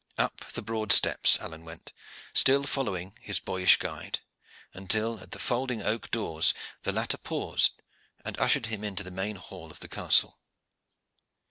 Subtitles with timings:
[0.17, 1.93] Up the broad steps Alleyne went,
[2.33, 4.19] still following his boyish guide,
[4.73, 7.73] until at the folding oak doors the latter paused,
[8.25, 10.39] and ushered him into the main hall of the castle.